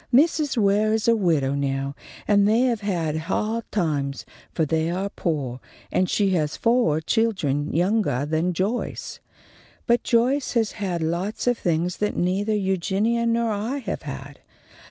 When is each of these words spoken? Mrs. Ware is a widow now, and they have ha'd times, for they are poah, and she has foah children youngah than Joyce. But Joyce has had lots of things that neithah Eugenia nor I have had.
Mrs. 0.11 0.57
Ware 0.57 0.93
is 0.95 1.07
a 1.07 1.15
widow 1.15 1.53
now, 1.53 1.93
and 2.27 2.47
they 2.47 2.61
have 2.61 2.81
ha'd 2.81 3.61
times, 3.71 4.25
for 4.51 4.65
they 4.65 4.89
are 4.89 5.11
poah, 5.11 5.59
and 5.91 6.09
she 6.09 6.31
has 6.31 6.57
foah 6.57 7.05
children 7.05 7.71
youngah 7.71 8.27
than 8.27 8.51
Joyce. 8.53 9.19
But 9.85 10.01
Joyce 10.01 10.53
has 10.53 10.71
had 10.71 11.03
lots 11.03 11.45
of 11.45 11.55
things 11.59 11.97
that 11.97 12.17
neithah 12.17 12.57
Eugenia 12.59 13.27
nor 13.27 13.51
I 13.51 13.77
have 13.77 14.01
had. 14.01 14.39